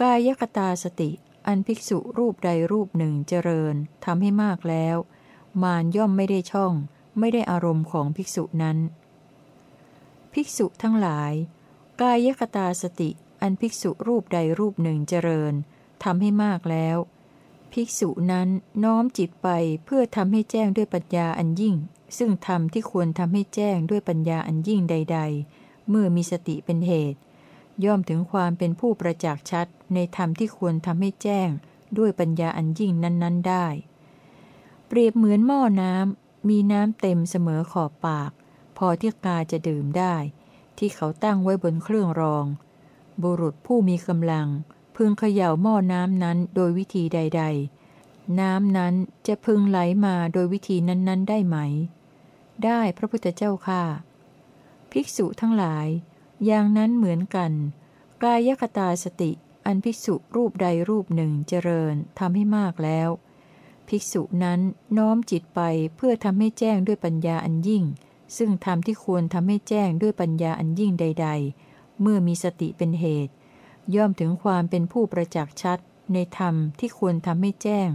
[0.00, 1.10] กายกตาสติ
[1.46, 4.96] อันภิกษุรูปใดรูปหนึ่งเจริญทำให้มากแล้ว
[5.62, 6.72] มารย่อมไม่ได้ช่อง
[7.18, 8.78] ไม่ได้อารมณ์ของภิกษุนั้น
[10.32, 11.32] ภิกษุทั้งหลาย
[12.00, 13.10] กายกตาสติ
[13.42, 15.54] อันภิกษุรูปใดรูปหนึ่งเจริญ
[16.04, 16.96] ทำให้มากแล้ว
[17.72, 18.48] ภิกษุนั้น
[18.84, 19.48] น้อมจิตไป
[19.84, 21.76] เพื่อทำให้แจ้งด้วยปัญญาอันยิ่ง
[22.18, 25.18] ซึ่งธรรมที่ควรทำให้แจ้งด้วยปัญญาอันยิ่งใด
[25.52, 27.18] ๆ เมื่อมีสติเป็นเหตุ
[27.84, 31.48] ย่อมถึงความเป็นผู้ประจักษ์ชัดในธรรมที่ควรทำให้แจ้ง
[31.98, 33.66] ด้วยปัญญาอันยิ่งนั้นๆได้
[34.86, 38.30] เปรียบเหมือนหม้อน้ำมีน้ำเต็มเสมอขอบปาก
[38.76, 40.14] พอที่กาจะดื่มได้
[40.78, 42.44] ที่เขาตั้งไว้บนเครื่องรอง
[43.22, 44.48] บุรุษผู้มีกำลัง
[44.96, 47.42] พึงเขย่าหม้อน้ำนั้นโดยวิธีใด
[47.90, 48.94] ๆ น้ำนั้น
[49.26, 51.56] จะพึงไหลมาโดยวิธีนั้น ๆ ได้ไหม
[52.64, 53.82] ได้พระพุทธเจ้าค่ะ
[54.90, 55.86] ภิกษุทั้งหลาย
[56.44, 57.52] อย่างนั้นเหมือนกัน
[58.22, 59.32] กายคตาสติ
[59.66, 63.08] อันภิกษุรูปใดรูปหนึ่งเจริญทำให้มากแล้ว
[63.88, 64.60] ภิกษุนั้น
[64.96, 65.60] น้อมจิตไป
[65.96, 67.84] เพื่อทำให้แจ้งด้วยปัญญาอันยิ่ง
[68.36, 71.28] ซึ่งธรรมที่ควรทำให้แจ้งด้วยปัญญาอันยิ่งใด
[71.64, 73.32] ๆ เมื่อมีสติเป็นเหตุ
[73.94, 75.78] ย่อมถึงความเป็นผู้ประจักษ์ชัด
[76.12, 77.88] ในธรรมที่ควรทำให้แจ้ง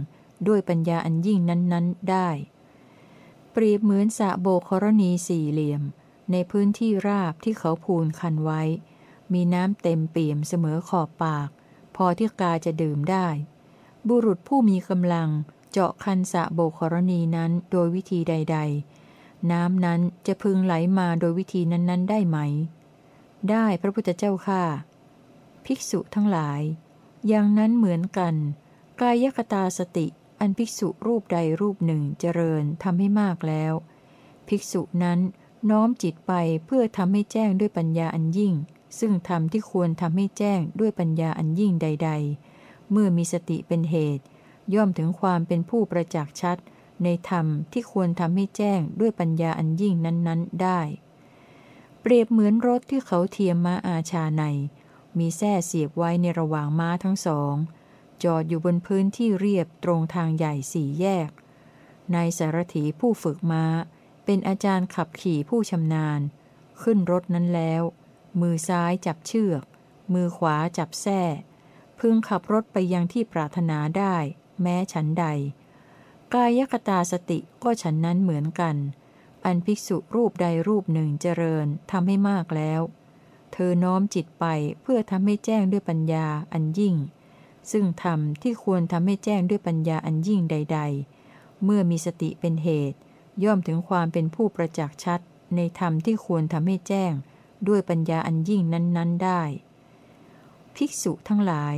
[0.48, 2.28] ด้วยปัญญาอันยิ่งนั้น ๆ ได้
[3.52, 5.82] เปรียบเหมือนสะโบกรณีสี่เหลี่ยม
[6.32, 8.62] ในพื้นที่ราบที่เขาพูนคันไว้
[9.32, 11.48] มีน้ำเต็มเปี่ยมเสมอขอบปาก
[11.96, 13.26] พอที่กาจะดื่มได้
[14.08, 15.28] บุรุษผู้มีกำลัง
[15.70, 18.58] เจาะคันสะโบกรณีนั้นโดยวิธีใด
[19.04, 22.38] ๆ น้ำนั้นจะพึงไหลมาโดยวิธีนั้น ๆ ได้ไหม
[23.50, 24.64] ได้พระพุทธเจ้าค่ะ
[25.66, 26.60] ภิกษุทั้งหลาย
[27.28, 28.34] อย่างนั้นเหมือนกัน
[29.00, 30.06] กายคตาสติ
[30.40, 33.72] อันภิกษุรูปใดรูปหนึ่งเจริญทำให้มากแล้ว
[34.48, 35.18] ภิกษุนั้น
[35.70, 36.32] น้อมจิตไป
[36.66, 38.54] เพื่อทำให้แจ้งด้วยปัญญาอันยิ่ง
[38.98, 42.10] ซึ่งธรรมที่ควรทำให้แจ้งด้วยปัญญาอันยิ่งใด
[42.50, 44.24] ๆ เมื่อมีสติเป็นเหตุ
[44.74, 46.58] ย่อมถึงความเป็นผู้ประจักษ์ชัด
[47.02, 50.80] ในธรรมที่ควรทำให้แจ้งด้วยปัญญาอันยิ่งนั้นๆ ได้
[52.00, 54.42] เปรียบเหมือนรถที่เขาเทียมม้าอาชาใน
[55.18, 57.54] มีแส้เสียบไว้ในระหว่างม้าทั้งสอง
[58.22, 61.30] จอดอยู่บนพื้นที่เรียบตรงทางใหญ่สี่แยก
[62.14, 63.64] นายสารถีผู้ฝึกม้า
[64.24, 66.20] เป็นอาจารย์ขับขี่ผู้ชำนาญ
[66.82, 67.82] ขึ้นรถนั้นแล้ว
[68.40, 69.62] มือซ้ายจับเชือก
[70.14, 71.20] มือขวาจับแส้
[71.98, 74.16] พึงขับรถไปยังที่ปรารถนาได้
[74.62, 75.26] แม้ฉันใด
[76.34, 78.76] กายคตาสติก็ฉันนั้นเหมือนกัน
[79.44, 82.80] อันภิกษุรูปใดรูปหนึ่งเจริญทำให้มากแล้ว
[83.52, 84.44] เธอน้อมจิตไป
[84.82, 86.96] เพื่อทำให้แจ้งด้วยปัญญาอันยิ่ง
[87.70, 90.80] ซึ่งธรรมที่ควรทำให้แจ้งด้วยปัญญาอันยิ่งใด
[91.20, 92.98] ๆ เมื่อมีสติเป็นเหตุ
[93.44, 95.20] ย่อมถึงความเป็นผู้ประจักษ์ชัด
[95.56, 97.12] ในธรรมที่ควรทำให้แจ้ง
[97.68, 99.42] ด้วยปัญญาอันยิ่งนั้น ๆ ได้
[100.76, 101.76] ภิกษุทั้งหลาย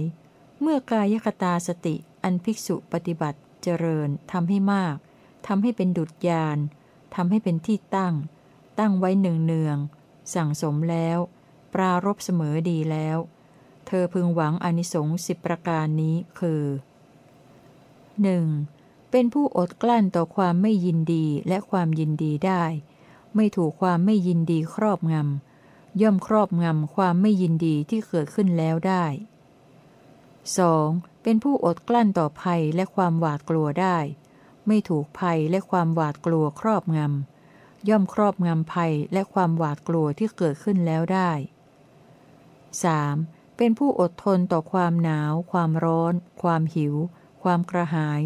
[0.61, 4.97] เมื่อกายคตาสติอันภิกษุปฏิบัติเจริญทำให้มาก
[5.47, 6.59] ทำให้เป็นดุจยาน
[7.15, 8.15] ทำให้เป็นที่ตั้ง
[8.79, 9.79] ตั้งไว้เนือง
[10.35, 11.19] สั่งสมแล้ว
[11.75, 13.19] ปรารบเสมอดีแล้ว
[13.87, 16.63] เธอพึงหวังอนิสงส์สิบประการนี้คือ
[18.25, 18.74] 1.
[19.17, 22.65] เป็นผู้อดกลั้นต่อความไม่ยินดีและความยินดีได้
[23.35, 29.05] ไม่ถูกความไม่ยินดีครอบงำ ย่อมครอบงำความไม่ยินดีที่เกิดขึ้นแล้วได้
[30.55, 31.23] 2.
[31.23, 33.99] เป็นผู้อดกลั้นต่อภัยและความหวาดกลัวได้
[34.67, 41.31] ไม่ถูกภัยและความหวาดกลัวครอบงำ ย่อมครอบงำภัยและความหวาดกลัวที่เกิดขึ้นแล้วได้
[43.05, 43.57] 3.
[43.57, 46.95] เป็นผู้อดทนต่อความหนาว ความร้อน ความหิว
[47.43, 48.23] ความกระหาย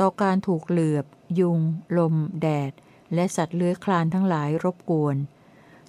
[0.00, 1.04] ต่อการถูกเหลือบ
[1.40, 1.60] ยุง
[1.98, 2.72] ลม แดด
[3.14, 5.16] และสัตว์เลื้อยคลานทั้งหลายรบกวน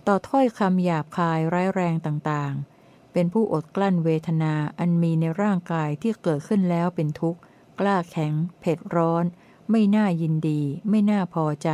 [0.07, 7.39] ต่อถ้อยคำหยาบคายร้ายแรงต่างๆ เป็นผู้อดกลั้นเวทนาอันมีในร่างกายที่เกิดขึ้นแล้วเป็นทุกข์
[7.79, 9.25] กล้าแข็ง เผ็ดร้อน
[9.69, 11.69] ไม่น่ายินดี ไม่น่าพอใจ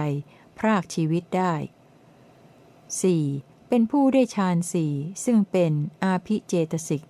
[0.57, 1.53] พรากชีวิตได้
[2.61, 3.69] 4.
[3.69, 4.93] เป็นผู้ได้ฌานสี่
[5.25, 5.71] ซึ่งเป็น
[6.03, 7.03] อาภิเจตสิก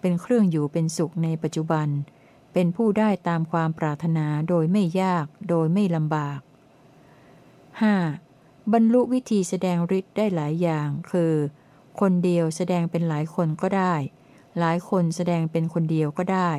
[0.00, 6.40] เป็นเครื่องอยู่เป็นสุขในปัจจุบันเเป็นผู้ได้ตามความปรารถนาโดยไม่ยาก โดยไม่ลำบาก
[7.96, 8.72] 5.
[8.72, 11.34] บรรลุวิธีแสดงฤทธิ์ได้หลายอย่าง คือ
[12.00, 13.94] คนเดียวแสดงเป็นหลายคนก็ได้
[14.58, 16.50] หลายคนแสดงเป็นคนเดียวก็ได้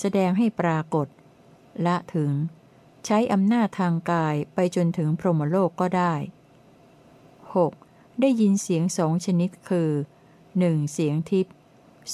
[0.00, 1.06] แสดงให้ปรากฏ
[1.86, 2.32] ละถึง
[3.06, 6.14] ใช้อำนาจทางกายไปจนถึงพรหมโลกก็ได้
[7.36, 8.20] 6.
[8.20, 9.90] ได้ยินเสียงสองชนิดคือ
[10.40, 10.92] 1.
[10.92, 11.54] เสียงทิพย์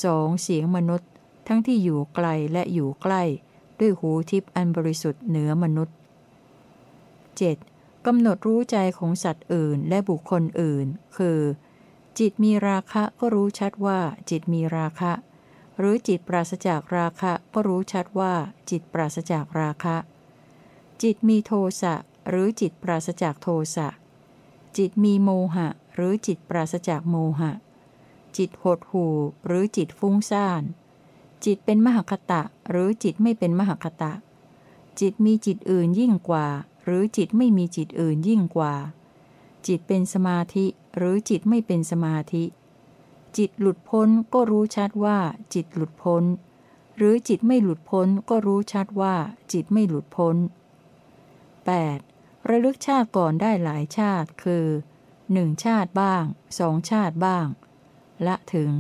[0.05, 1.10] สองเสียงมนุษย์
[1.47, 3.23] ทั้งที่อยู่ไกลและอยู่ใกล้
[3.81, 5.97] ด้วยหูทิพย์อันบริสุทธิ์เหนือมนุษย์
[7.61, 8.07] 7.
[8.07, 11.41] กำหนดรู้ใจของสัตว์อื่นและบุคคลอื่น คือ
[12.19, 14.01] จิตมีราคะก็รู้ชัดว่า
[14.31, 15.13] จิตมีราคะ
[15.79, 18.35] หรือจิตปราศจากราคะก็รู้ชัดว่า
[18.71, 19.97] จิตปราศจากราคะ
[21.03, 21.95] จิตมีโทสะ
[22.29, 23.89] หรือจิตปราศจากโทสะ
[24.77, 27.53] จิตมีโมหะ หรือจิตปราศจากโมหะ
[28.37, 29.15] จิตหดหู่
[29.47, 30.63] หรือจิตฟุ้งซ่าน
[31.45, 34.13] จิตเป็นมหคตะหรือจิตไม่เป็นมหคตะ
[35.01, 36.47] จิตมีจิตอื่นยิ่งกว่า
[36.85, 38.75] หรือจิตไม่มีจิตอื่นยิ่งกว่า
[39.67, 42.45] จิตเป็นสมาธิหรือจิตไม่เป็นสมาธิ
[43.37, 45.19] จิตหลุดพ้นก็รู้ชัดว่า
[45.55, 46.25] จิตหลุดพ้น
[46.97, 49.15] หรือจิตไม่หลุดพ้นก็รู้ชัดว่า
[49.53, 50.37] จิตไม่หลุดพ้น
[51.63, 52.49] 8.
[52.49, 54.67] ระลึกชาติก่อนได้หลายชาติคือ
[55.33, 56.25] หนึ่งชาติบ้าง
[56.59, 57.47] สองชาติบ้าง
[58.27, 58.71] ละถึง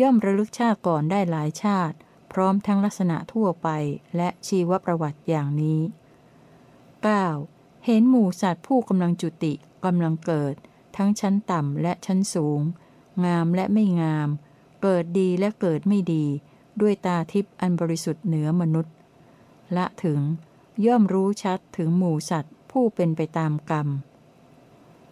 [0.00, 1.96] ย่อมระลึกชาติก่อนได้หลายชาติ
[2.32, 3.68] พร้อมทั้งลักษณะทั่วไป
[4.16, 5.80] และชีวประวัติอย่างนี้
[7.02, 7.86] 9.
[7.86, 9.52] เห็นหมู่สัตว์ผู้กำลังจุติ
[9.84, 10.54] กำลังเกิด
[10.96, 12.60] ทั้งชั้นต่ำและชั้นสูง
[13.24, 14.28] งามและไม่งาม
[14.82, 16.24] เกิดดีและเกิดไม่ดี
[16.80, 18.94] ด้วยตาทิพย์อันบริสุทธิ์เหนือมนุษย์
[19.76, 20.20] ละถึง
[20.86, 23.88] ย่อมรู้ชัดถึงหมู่สัตว์ผู้เป็นไปตามกรรม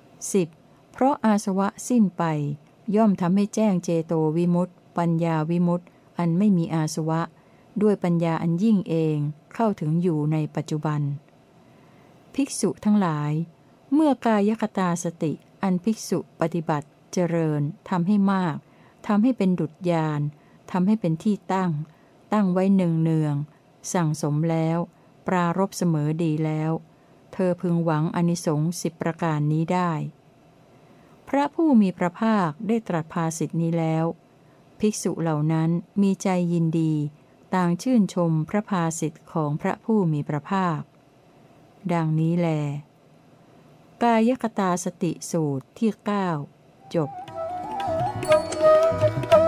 [0.05, 0.93] 10.
[0.93, 2.25] เพราะอาสวะสิ้นไป
[2.97, 5.87] ย่อมทำให้แจ้งเจโตวิมุตต์ปัญญาวิมุตต์
[6.19, 7.21] อันไม่มีอาสวะ
[7.83, 9.17] ด้วยปัญญาอันยิ่งเอง
[9.55, 11.01] เข้าถึงอยู่ในปัจจุบัน
[12.35, 13.33] ภิกษุทั้งหลาย
[13.93, 18.57] เมื่อกายคตาสติ อันภิกษุปฏิบัติเจริญทำให้มาก
[19.07, 20.21] ทำให้เป็นดุจยาน
[20.71, 21.71] ทำให้เป็นที่ตั้ง
[22.33, 23.35] ตั้งไว้เนืองเนือง
[23.93, 24.79] สั่งสมแล้ว
[25.27, 26.71] ปรารบเสมอดีแล้ว
[27.33, 29.93] เธอพึงหวังอนิสงส์สิบประการนี้ได้
[31.29, 34.05] พระผู้มีพระภาคได้ตรัสภาสิทธินี้แล้ว
[34.81, 35.71] ภิกษุเหล่านั้น
[36.03, 36.95] มีใจยินดี
[37.55, 40.81] ต่างชื่นชมพระภาสิทธิ์ของพระผู้มีพระภาค
[41.93, 42.49] ดังนี้แล
[44.03, 45.91] กายคตาสติสูตรที่
[46.47, 47.11] 9 จบ
[49.05, 49.44] Thank you.